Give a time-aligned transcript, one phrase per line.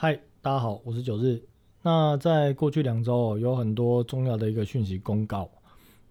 [0.00, 1.42] 嗨，大家好，我是九日。
[1.82, 5.50] 那在过去两周哦有很多重要的一个讯息公告，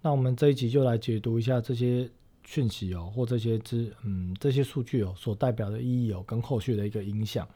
[0.01, 2.09] 那我们这一集就来解读一下这些
[2.43, 7.47] 讯息哦，或这些资嗯这些数据哦所代表的意义哦，跟后续的一个影响。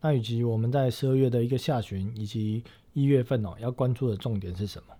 [0.00, 2.62] 那以及我们在十二月的一个下旬以及
[2.92, 4.94] 一月份哦要关注的重点是什么？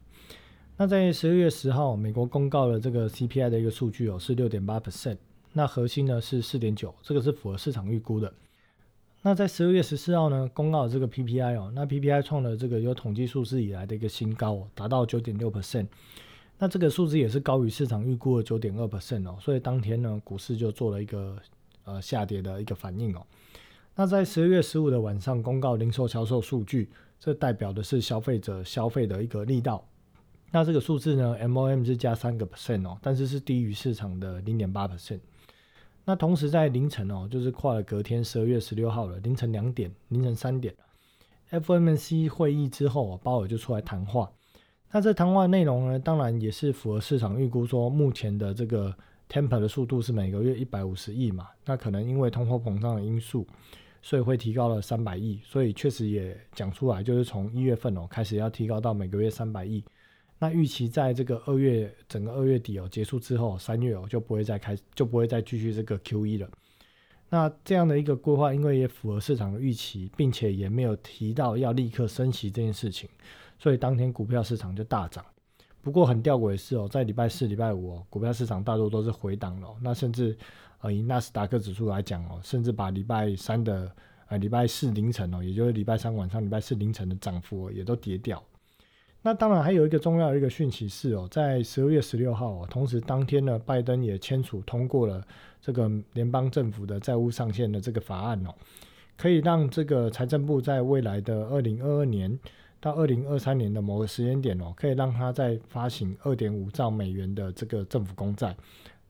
[0.76, 5.18] 那在十二月十号，美国公告了这个 CPI 的一个数据哦是六点八 percent，
[5.52, 8.34] 那核心呢是四点九，这个是符合市场预估的。
[9.27, 15.88] 那在十二月十四号呢，公告这个 PPI 哦，那 PPI 创了这个有统计数字以来的一个新高哦，达到九点六 percent。
[16.59, 21.36] 那这个数字也是高于市场预估的九点二 percent 哦，所以当天呢，股市就做了一个
[21.83, 23.27] 呃下跌的一个反应哦。
[23.97, 26.88] 那在十二月十五的晚上公告零售销售数据，
[27.19, 29.84] 这代表的是消费者消费的一个力道。
[30.52, 35.19] 那这个数字呢，MOM 是加三个 percent 哦，但是是低于市场的零点八 percent。
[36.09, 40.73] 那同时在凌晨哦，就是跨了隔天十二月十六号了，凌晨两点、凌晨三点
[41.51, 44.30] ，FOMC 会议之后，鲍尔就出来谈话。
[44.92, 48.95] 那这谈话内容呢，当然也是符合市场预估，说目前的这个
[49.28, 53.45] Temper 的速度是每个月一百五十亿嘛，那可能因为通货膨胀的因素，
[54.00, 59.83] 所以会提高了三百亿，所以确实也讲出来，就是从一月份哦开始要提高到每个月三百亿。
[60.39, 66.48] 那预期在这个二月整个二月底哦结束之后，三月哦就不会再开，就不会再继续这个 Q E 了。
[67.29, 73.09] 那这样的一个规划，因为也符合市场的预期，并且也没有提到要立刻升息这件事情，
[73.59, 75.25] 所以当天股票市场就大涨。
[75.83, 79.69] 不过很吊诡的是哦，在礼拜四、礼拜五哦，股票市场大多都是回档了。
[79.81, 80.37] 那甚至
[80.81, 83.91] 呃以纳斯达克指数来讲哦，甚至把礼拜三的
[84.29, 88.42] 呃礼拜四凌晨哦，也就是礼拜三晚上、礼拜四凌晨的涨幅也都跌掉。
[89.27, 95.20] 那当然还有一个重要的一个讯息是哦，在十二月十六号，同时当天呢，拜登也签署通过了
[95.60, 98.55] 这个联邦政府的债务上限的这个法案哦，
[99.16, 102.38] 可以让这个财政部在未来的二零二二年
[102.80, 108.56] 到二零二三年的某个时间点哦，可以让他在发行二点五兆美元的这个政府公债，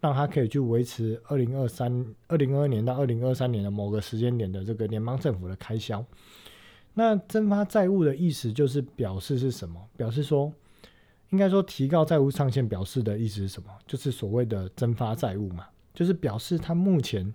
[0.00, 6.02] 让他可以去维持二零二三二零二二年到二零二三年的某个时间点的这个联邦政府的开销。
[6.98, 9.86] 那增发债务的意思就是表示是什么？
[9.98, 10.50] 表示说，
[11.28, 13.68] 应该说提高债务上限，表示的意思是什么？
[13.86, 17.34] 就是所谓的增发债务嘛，就是表示它目前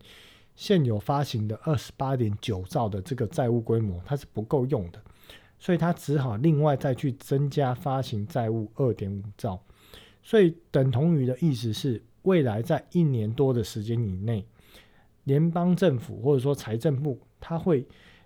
[0.55, 4.99] 现有发行的二十八点九兆的这个债务规模，它是不够用的，
[5.59, 9.61] 所以它只好另外再去增加发行债务二点五兆，
[10.23, 14.43] 所以等同于的意思是，未来在一年多的时间以内，
[15.25, 17.85] 联邦政府或者说财政部，它会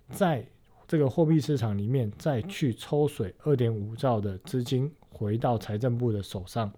[0.10, 0.48] 在
[0.88, 6.72] 这个货币市场里面再去抽水二点五兆的资金回到财政部的手上，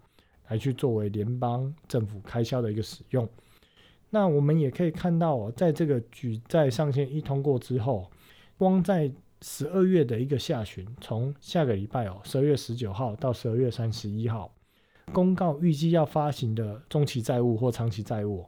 [0.47, 3.28] 来去作为联邦政府开销的一个使用。
[4.09, 8.09] 那我们也可以看到哦，在这个举债上限一通过之后，
[8.57, 14.50] 光在十二月的一个下旬，从下个礼拜哦，十二月十九号到十二月三十一号，
[15.12, 18.47] 公告预计要发行的中期债务或长期债务，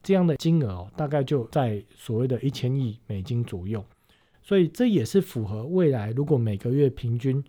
[0.00, 3.84] 这样的金额哦，大概就在所谓的一千亿美金左右。
[4.42, 7.42] 所以这也是符合未来，如果每个月平均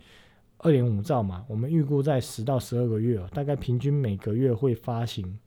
[0.60, 5.38] 二点五兆嘛，我们预估在十到十二个月哦，大概平均每个月会发行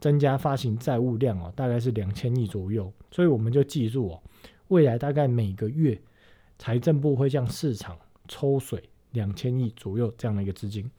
[0.00, 2.92] 增加发行债务量哦，大概是两千亿左右。
[3.10, 4.22] 所以我们就记住哦，
[4.68, 6.00] 未来大概每个月
[6.58, 10.90] 财政部会向市场抽水两千亿左右这样的一个资金。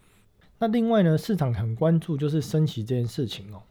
[0.60, 3.64] 那另外呢，市场很关注就是升息这件事情哦。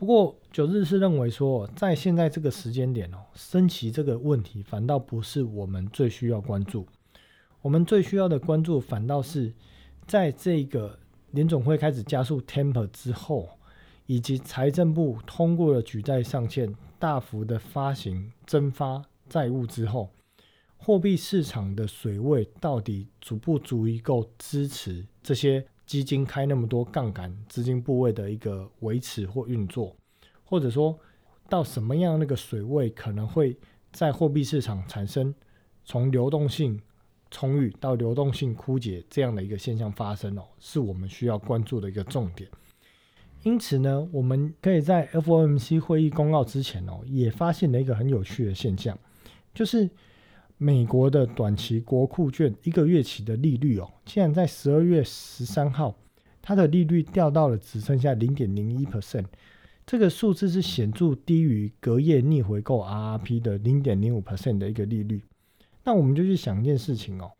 [0.00, 6.86] 不过九日是认为说，在现在这个时间点哦，升息这个问题反倒不是我们最需要关注，
[7.60, 9.52] 我们最需要的关注反倒是
[10.06, 10.98] 在这个
[11.32, 13.46] 联总会开始加速 temper 之后，
[14.06, 20.08] 以及财政部通过了举债上限，大幅的发行增发债务之后，
[20.78, 25.66] 货币市场的水位到底足不足以够支持这些？
[25.90, 29.96] 基金开那么多杠杆资金部位的一个维持或运作，
[30.44, 30.96] 或者说
[31.48, 33.58] 到什么样那个水位可能会
[33.90, 35.34] 在货币市场产生
[35.84, 36.80] 从流动性
[37.28, 42.48] 充裕到流动性枯竭这样的一个现象发生哦，是我们需要关注的一个重点。
[43.42, 48.96] 因此呢，我们可以在 FOMC 会议公告之前哦，也发现了一个很有趣的现象，
[49.52, 49.90] 就是。
[50.62, 55.96] 美国的短期国库券一个月期的利率哦，竟然在十二月十三号，
[56.42, 59.24] 它的利率掉到了只剩下零点零一 percent，
[59.86, 65.22] 这个数字是显著低于隔夜逆回购 RRP 的零点零五 percent 的一个利率。
[65.82, 67.32] 那我们就去想一件事情哦，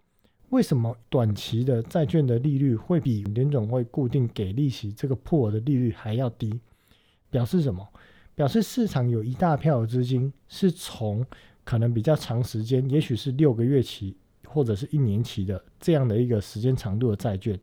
[0.49, 6.59] 为什么短期的债券的利率会比联总会固定给利息这个破的利率还要低？
[7.29, 7.87] 表示什么？
[8.35, 11.23] 表示市场有一大票的资金是从
[11.65, 14.17] 可能比较长时间，也许是六个月期
[14.47, 17.59] 或者是一年期的这样的一个时间长度的债券，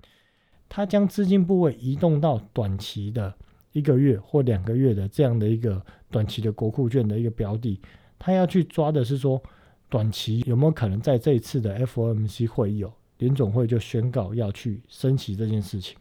[0.69, 3.33] 它将资金部位移动到短期的
[3.73, 7.79] 一个月或两个月的这样的一个短期的国库券的一个标的，
[8.17, 9.41] 它要去抓的是说，
[9.89, 15.97] 短期有没有可能在这一次的 FOMC 会议哦，联总会就宣告要去升息这件事情，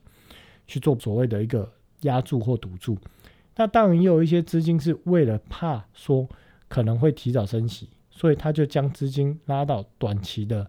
[0.66, 1.70] 去做所谓的一个
[2.02, 2.96] 压住或堵住。
[3.56, 6.28] 那当然也有一些资金是为了怕说
[6.68, 10.68] 可能会提早升息，所以他就将资金拉到短期的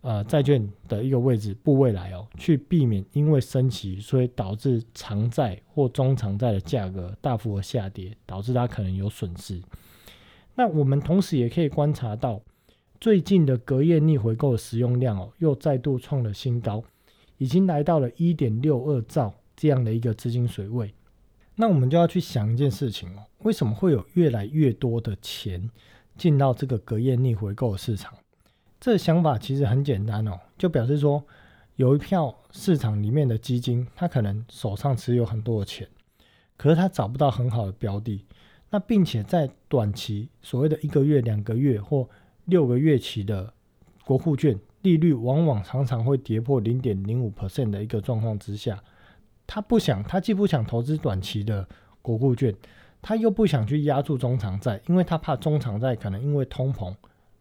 [0.00, 9.60] 呃债券的一个位置部位来哦，去避免因为升息，所以导致长债或中长债的价格大幅的下跌，导致它可能有损失。
[10.54, 12.40] 那我们同时也可以观察到，
[13.00, 16.84] 最近的隔夜逆回购的使用量哦，又再度创了新高，
[17.38, 20.94] 已经来到了一点六二兆这样的一个资金水位。
[21.56, 25.70] 那我们就要去想一件事情哦，为什么会有越来越多的钱
[26.16, 28.12] 进到这个隔夜逆回购市场？
[28.80, 31.24] 这想法其实很简单哦，就表示说
[31.76, 35.88] 有一票市场里面的基金，它可能手上持有很多的钱，
[36.56, 38.24] 可是它找不到很好的标的，
[38.70, 42.08] 那并且在短期所谓的一个月、两个月或
[42.46, 43.54] 六个月期的
[44.04, 48.82] 国库券利率，往往常常会跌破零点零五 percent 的一个状况之下。
[49.46, 51.68] 他不想，他既不想投资短期的
[52.00, 52.54] 国库券，
[53.02, 56.94] 他又不想去压住中长债，因为他怕中长债可能因为通膨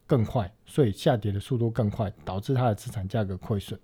[0.06, 3.80] 更快，所以下跌的速度更快，导致他的资产价格亏损。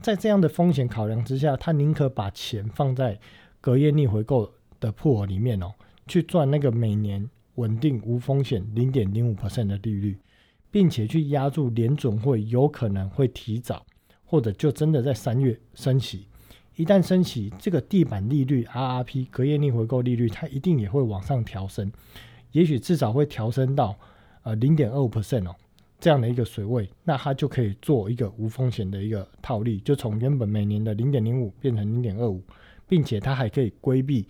[0.00, 3.18] 在这样的风险考量之下，他宁可把钱放在
[3.60, 5.72] 隔夜逆回购的铺额里面哦，
[6.06, 10.16] 去赚那个每年稳定无风险零点零五 percent 的利率，
[10.70, 13.84] 并且去压住联准会有可能会提早，
[14.24, 16.28] 或者就真的在三月升息。
[16.78, 21.90] 一旦升起，这个地板利率 RRP 隔夜逆回购利率，它一定也会往上调升，
[22.52, 23.98] 也许至少会调升到
[24.44, 25.56] 呃零点二五 percent 哦
[25.98, 32.40] 这样的一个水位，那它就可以做一个无风险的一个套利，就从原本每年的零点零五变成零点二五，
[32.86, 34.24] 并且它还可以规避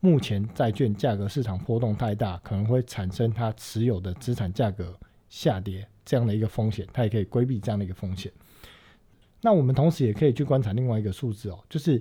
[0.00, 8.32] 目前债券价格市场波动太大，可能会产生它持有的资产价格下跌这样的一个风险，它也可以规避这样的一个风险。
[9.44, 12.00] 那我们同时也可以去观察另外一个数字哦，就是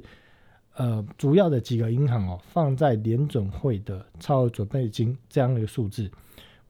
[0.75, 6.07] 呃主要的几个银行哦放在联准会的超额准备金这样的一个数字，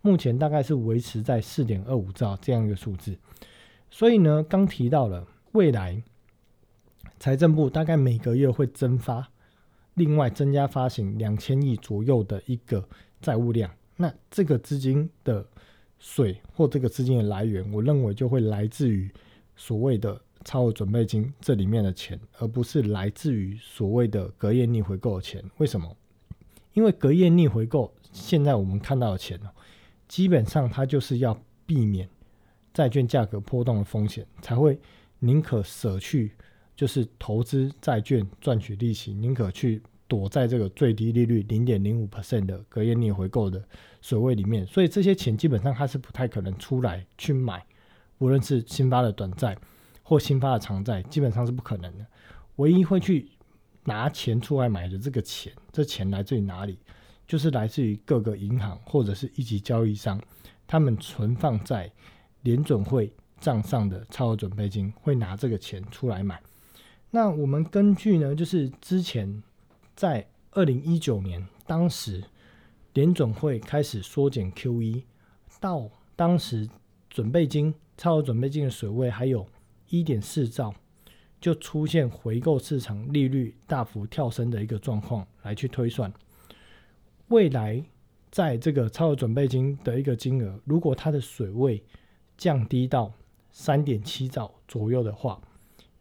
[0.01, 3.17] 目前大概是维持在四点二五兆这样一个数字。
[3.89, 6.01] 所以呢，刚提到了未来
[7.19, 9.27] 财政部大概每个月会增发，
[9.95, 12.87] 另外增加发行两千亿左右的一个
[13.19, 15.45] 债务量，那这个资金的
[15.99, 19.11] 水或这个资金的来源，我认为就会来自于
[19.57, 20.17] 所谓的。
[20.43, 25.43] 超额准备金这里面的钱，而不是来自于所谓的隔夜逆回购的钱。
[25.57, 25.95] 为什么？
[26.73, 29.49] 因为隔夜逆回购，现在我们看到的钱哦，
[30.07, 32.07] 基本上它就是要避免
[32.73, 34.79] 债券价格波动的风险，才会
[35.19, 36.31] 宁可舍去
[36.75, 43.61] 就是投资债券赚取利息，宁可去躲在这个最低利率零点零五 percent 的隔夜逆回购的
[44.01, 44.65] 水位里面。
[44.65, 47.65] 所以这些钱基本上它是不太可能出来去买，
[48.19, 49.57] 无论是新发的短债。
[50.11, 52.05] 或新发的偿债基本上是不可能的，
[52.57, 53.29] 唯一会去
[53.85, 56.77] 拿钱出来买的这个钱，这钱来自于哪里？
[57.25, 60.21] 就是来自于各个银行或者是一级交易商，
[60.67, 61.89] 他们存放在
[62.41, 66.43] 联准会账上的超额准备金，会拿这个钱出来买。
[67.11, 69.41] 那我们根据呢，就是之前
[69.95, 72.21] 在二零一九年，当时
[72.91, 75.03] 联准会开始缩减 QE，
[75.61, 76.69] 到当时
[77.09, 79.47] 准备金、超额准备金的水位还有。
[79.91, 80.73] 一点四兆
[81.39, 86.11] 就出现回购市场利率大幅跳升的一个状况，来去推算
[87.27, 87.83] 未来
[88.31, 91.83] 在这个超额准备金的一个金额，如果它的水位
[92.37, 93.13] 降低到
[93.51, 95.41] 三点七兆左右的话，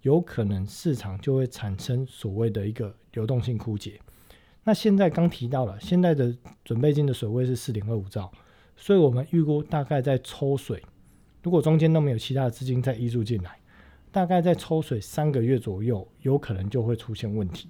[0.02, 4.00] 有可能市场就会产生所谓的一个流动性枯竭。
[4.64, 8.30] 那现在刚提到了，现在的准备金的水位是四点二五兆，
[8.76, 10.82] 所以我们预估大概在抽水，
[11.42, 13.59] 如果中间都没有其他的资金再溢入进来。
[14.12, 17.68] 大概在抽水三个月左右，有可能就会出现问题。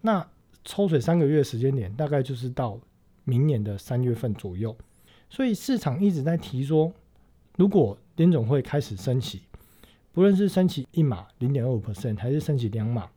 [0.00, 0.26] 那
[0.64, 2.78] 抽水三个月时间点，大概就是到
[3.24, 4.76] 明年的三月份左右。
[5.28, 6.92] 所以市场一直在提说，
[7.56, 9.42] 如果联总会开始升息，
[10.12, 13.10] 不论是升息一码零点二五 percent，还是升息两码，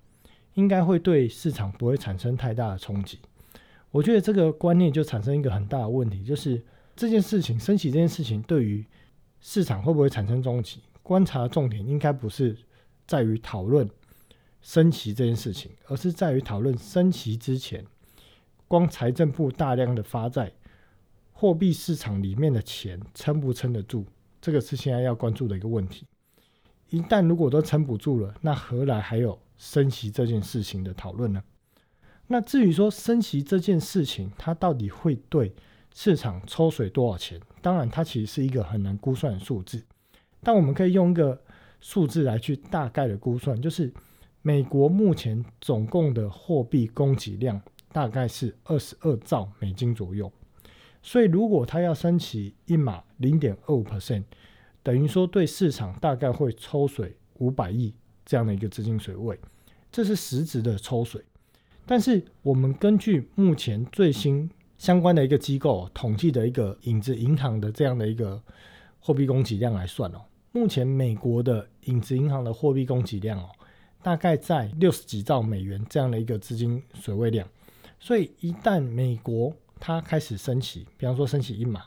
[0.56, 3.20] 应该会对市场不会产生太大的冲击。
[3.92, 6.62] 我觉得这个观念就产生一个很大的问题，就是
[6.96, 8.84] 这件事情升息这件事情对于
[9.40, 10.82] 市场会不会产生冲击？
[11.08, 12.54] 观察的重点应该不是
[13.08, 13.90] 在于讨论
[14.62, 17.86] 升旗这件事情，而是在于讨论升旗之前，
[18.68, 20.52] 光财政部大量的发债
[21.32, 24.06] 货币市场里面的钱撑不撑得住，
[24.42, 26.06] 这个是现在要关注的一个问题。
[26.90, 31.42] 一旦如果都撑不住了，那何来还有升息这件事情的讨论呢？
[32.28, 35.56] 那至于说升息这件事情，它到底会对
[35.96, 37.40] 市场抽水多少钱？
[37.62, 39.82] 当然，它其实是一个很难估算的数字。
[40.44, 41.42] 但我们可以用一个
[41.80, 43.94] 数字来去大概的估算，就是
[44.42, 50.32] 美国目前总共的货币供给量大概是二十二兆美金左右。
[51.02, 54.24] 所以，如果它要升起一码零点二五 percent，
[54.84, 57.94] 等于说对市场大概会抽水五百亿
[58.26, 59.40] 这样的一个资金水位，
[59.92, 61.24] 这是实质的抽水。
[61.86, 68.42] 但是，我们根据目前最新相关的一个机构统计的一个影子银行的这样的一个
[69.08, 70.20] 货币供给量来算哦，
[70.52, 73.48] 目前美国的影子银行的货币供给量哦，
[74.04, 77.48] 大概在六十几兆美元这样的一个资金水位量。
[78.02, 81.86] 所以，一旦美国它开始升起，比方说升起一码，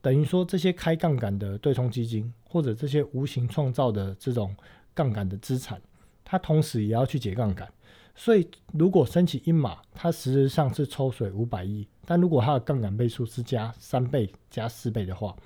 [0.00, 4.56] 等于说这些开杠杆的对冲基金或者这些无形创造的这种
[4.94, 5.78] 杠杆的资产，
[6.24, 7.70] 它同时也要去解杠杆。
[8.14, 15.36] 所以，如果升起一码，它实质上是抽水五百亿；但如果它的杠杆倍数是加三倍、加四倍的话，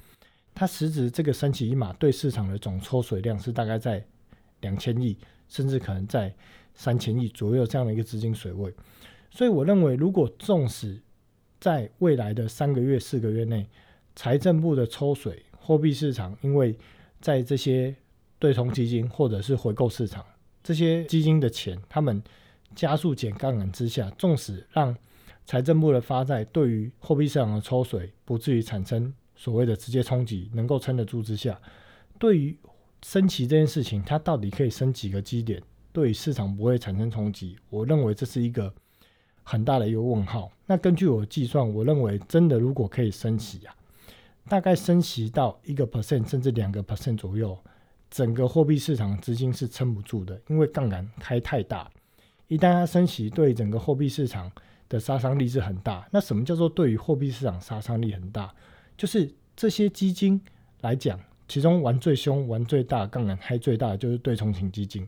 [0.58, 4.04] 它实质这个三起一码对市场的总抽水量是大概在
[4.62, 5.16] 两千亿，
[5.48, 6.34] 甚至可能在
[6.74, 8.74] 三千亿左右这样的一个资金水位。
[9.30, 11.00] 所以，我认为，如果纵使
[11.60, 13.68] 在未来的三个月、四个月内，
[14.16, 16.76] 财政部的抽水货币市场，因为
[17.20, 17.94] 在这些
[18.40, 20.26] 对冲基金或者是回购市场
[20.64, 22.20] 这些基金的钱，他们
[22.74, 24.96] 加速减杠杆之下，纵使让
[25.46, 31.58] 财政部的发债对于货币市场的抽水不至于产生所谓的直接冲击，能够撑得住之下，
[32.18, 32.58] 对于
[33.02, 37.56] 升息这件事情，它到底可以升几个基点，对于市场不会产生冲击？
[37.70, 38.74] 我认为这是一个
[39.44, 40.50] 很大的一个问号。
[40.66, 43.74] 那根据我计算，我认为真的如果可以升息啊，
[44.48, 47.56] 大概升息到一个 percent 甚至两个 percent 左右，
[48.10, 51.88] 整个货币市场资金是撑不住的，因为杠杆开太大。
[52.48, 54.50] 一旦它升息，对整个货币市场
[54.88, 56.08] 的杀伤力是很大。
[56.10, 58.52] 那什么叫做对于货币市场杀伤力很大？
[58.98, 60.38] 就是这些基金
[60.82, 65.06] 来讲，其中玩最凶、玩最大、杠杆开最大的就是对冲型基金。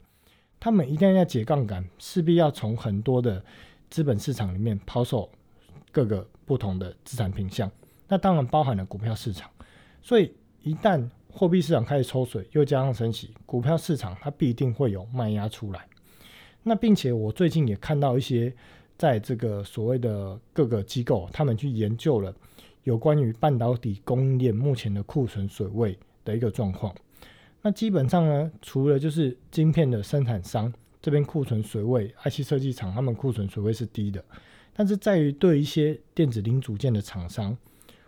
[0.61, 3.45] 他们一旦要解杠杆，势必要从很多的
[3.91, 5.29] 资本市场里面抛售
[5.91, 7.71] 各个不同的资产品项。
[8.07, 9.51] 那当然包含了股票市场。
[10.01, 10.33] 所以
[10.63, 15.87] 一旦货币市场开始抽水，又加上升息，股票市场它必定会有卖压出来。
[16.63, 18.55] 那并且我最近也看到一些，
[18.97, 22.35] 在这个所谓的各个机构，他们去研究了
[22.85, 26.95] 有关于半导体供应链目前的库存水位的一个状况。
[27.63, 34.25] 那基本上呢，除了就是晶片的生产商这边库存水位，IC 设计厂他们库存水位是低的，
[34.73, 37.57] 但是在于对一些电子零组件的厂商，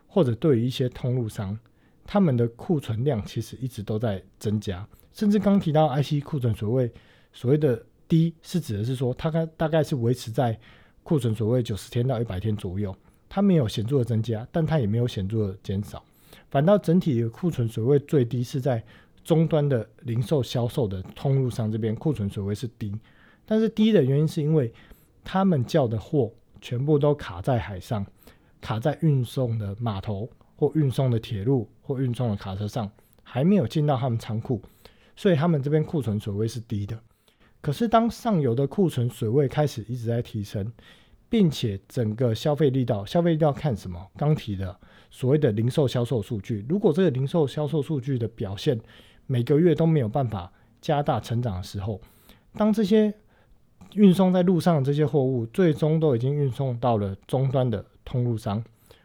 [0.07, 1.59] 或者对于一些通路商，
[2.05, 6.91] 他们的库存量其实一直都在增加，甚至刚提到 IC 库存水位
[7.33, 7.85] 所谓的。
[8.09, 10.59] 低是指的是说，它大大概是维持在
[11.02, 12.95] 库存所谓九十天到一百天左右，
[13.35, 16.05] 它没有显著的增加，但它也没有显著的减少。
[16.51, 18.85] 反倒整体的库存水位最低是在
[19.25, 22.95] 终端的零售销售的通路上这边库存水位是低，
[23.47, 24.71] 但是低的原因是因为
[25.25, 28.05] 他们叫的货全部都卡在海上，
[28.61, 32.91] 卡在运送的码头或运送的铁路或运送的卡车上，
[33.23, 34.61] 还没有进到他们仓库，
[35.17, 37.01] 所以他们这边库存水位是低的。
[37.62, 40.71] 可是，当上游的库存水位开始一直在提升，
[41.33, 44.07] 并且整个消费力道，消费力道看什么？
[44.19, 44.77] 刚提的
[45.11, 48.79] 所谓的零售销售数据，如果这个零售销售数据的表现
[49.27, 51.99] 每个月都没有办法加大成长的时候，
[52.53, 53.15] 当这些
[53.95, 58.62] 运送在路上的这些货物最终都已经运送到了终端的通路商，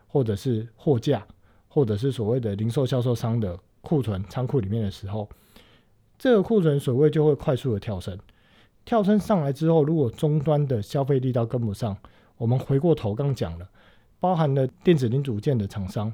[0.07, 1.25] 或者是货架，
[1.69, 5.29] 或者是所谓的零售销售商的库存仓库里面的时候，
[6.19, 8.19] 这个库存水位就会快速的跳升。
[8.83, 11.95] 跳升上来之后，如果终端的消费力道跟不上，
[12.37, 13.67] 我们回过头刚讲了，
[14.19, 16.13] 包含了电子零组件的厂商，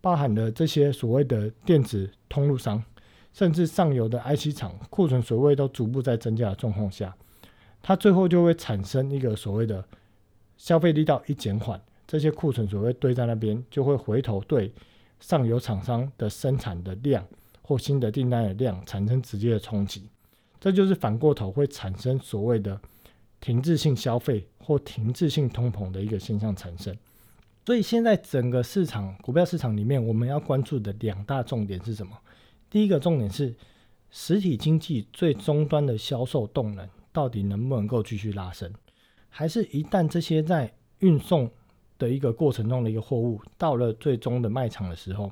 [0.00, 2.82] 包含了这些所谓的电子通路商，
[3.32, 7.16] 甚至上游的 IC 厂库存水位都逐步在增加的状况下，
[7.80, 9.84] 它最后就会产生一个所谓的
[10.56, 14.72] 消费力道一减缓，这些库存水位堆在那边，就会回头对
[15.20, 17.24] 上游厂商的生产的量
[17.62, 20.08] 或新的订单的量产生直接的冲击。
[20.60, 22.80] 这就是反过头会产生所谓的
[23.42, 26.96] 停滞性消费或停滞性通膨的一个现象产生。
[27.66, 32.16] 所以现在整个市场股票市场里面，我们要关注的两大重点是什么？
[32.70, 33.54] 第一个重点是
[34.10, 38.72] 实体经济最终端的销售动能到底能不能够继续拉升，
[39.28, 41.50] 还是一旦这些在运送
[41.98, 45.30] 的一个过程中的一个货物，到了最终的卖场的时候，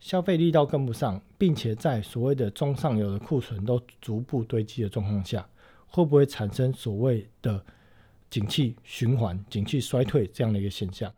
[0.00, 5.48] 消费力道跟不上，并且在所谓的中上游的库存都逐步堆积的状况下，
[5.94, 7.64] 会不会产生所谓的
[8.28, 11.14] 景气循环、景气衰退这样的一个现象？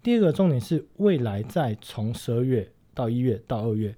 [0.00, 3.92] 第二个重点是，未来在从十二月到一月到二月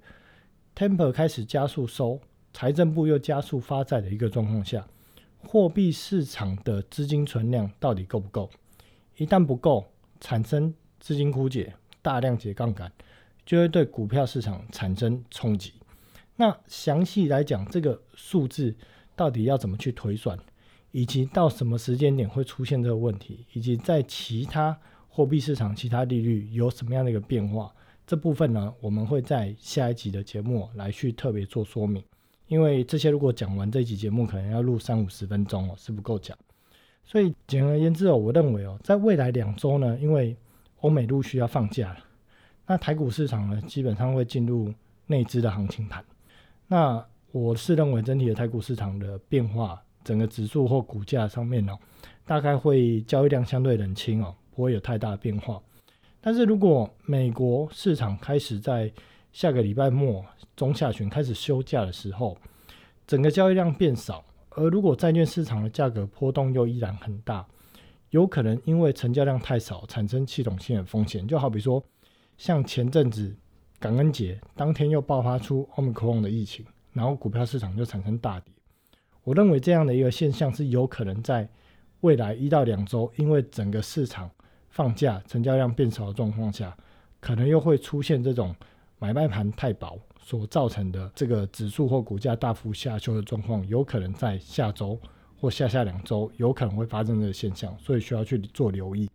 [0.75, 2.19] ，Temper 开始加速收，
[2.53, 4.87] 财政部又加速发债的一个状况下，
[5.43, 8.49] 货币市场的资金存量到底够不够？
[9.17, 9.85] 一旦不够，
[10.19, 12.91] 产生资金枯竭，大量解杠杆，
[13.45, 15.73] 就会对股票市场产生冲击。
[16.35, 18.75] 那详细来讲，这个数字
[19.15, 20.37] 到底要怎么去推算，
[20.91, 24.77] 以及到什么时间点会出现这个问题，以及在其他。
[25.07, 27.73] 货币市场其他利率有什么样的一个变化？
[28.05, 32.03] 这部分呢，我们会在下一集的节目来去特别做说明。
[32.47, 36.37] 因为这些如果讲完这集节目，可能要录三五十分钟哦，是不够讲。
[37.05, 40.35] 所以简而言之哦，我认为哦，在未来两周呢，因为
[40.81, 41.99] 欧美陆续要放假了，
[42.67, 44.73] 那台股市场呢，基本上会进入
[45.07, 46.03] 内资的行情盘。
[46.67, 47.05] 那
[47.37, 51.77] 我是认为整体的台股市场的变化，整个指数或股价上面哦，
[52.25, 54.33] 大概会交易量相对冷清哦。
[54.51, 55.61] 不会有太大的变化，
[56.21, 58.89] 但是如果美国市场开始在
[59.33, 60.23] 下个礼拜末
[60.55, 62.37] 中下旬开始休假的时候，
[63.05, 67.45] 整个交易量变少，而如果债券市场的价格波动又依然很大，
[68.11, 71.27] 有可能因为成交量太少产生系统性的风险。
[71.27, 71.83] 就好比说，
[72.37, 73.35] 像前阵子
[73.77, 76.65] 感恩节当天又爆发出 Omicron 的疫情，
[76.95, 78.51] 然后股票市场就产生大跌。
[79.23, 81.47] 我认为这样的一个现象是有可能在
[82.01, 84.27] 未来一到两周，因为整个市场。
[84.69, 86.75] 放假成交量变少的状况下，
[87.21, 88.53] 可能又会出现这种
[88.99, 94.99] 买卖盘太薄所造成的这个指数或股价大幅下修的状况，有可能在下周
[95.39, 99.09] 或下下两周有可能会发生这个现象，所以需要去做留意。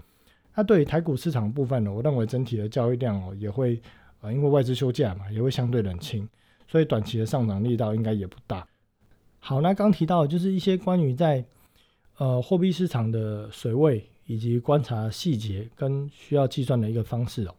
[0.55, 3.79] 那对于台股市场部分呢，我认为整体的交易量哦也会
[4.23, 6.27] 呃因为外资休假嘛，也会相对冷清，
[6.71, 8.67] 所以短期的上涨力道应该也不大。
[9.41, 11.45] 好，那刚提到就是一些关于在
[12.19, 14.07] 呃货币市场的水位。
[14.27, 17.55] 以及观察细节跟需要计算的一个方式哦，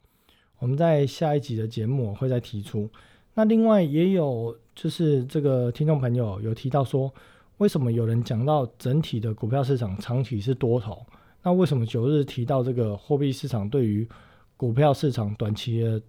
[0.57, 2.89] 我们在下一集的节目会再提出。
[3.33, 7.13] 那另外也有就是这个听众朋友有提到说，
[7.57, 11.05] 为什么有人讲到整体的股票市场长期是多头？
[11.43, 14.07] 那为什么九日提到这个货币市场对于
[14.55, 16.01] 股票市场短期的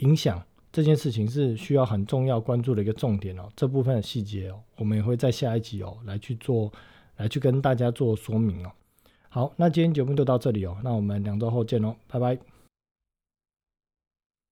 [0.00, 0.42] 影响
[0.74, 3.48] 这件事情是需要很重要关注的一个重点哦？
[3.54, 6.68] 这部分的细节哦，我们也会在下一集哦来去做，
[7.16, 8.72] 来去跟大家做说明哦。
[9.28, 12.53] 好，那今天节目就到这里哦，那我们两周后见喽，拜拜。